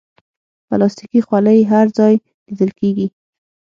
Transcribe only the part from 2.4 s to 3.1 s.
لیدل کېږي.